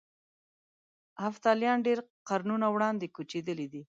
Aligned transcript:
هفتالیان 1.25 1.79
ډېر 1.87 1.99
قرنونه 2.27 2.67
وړاندې 2.71 3.07
کوچېدلي 3.15 3.67
دي. 3.73 3.83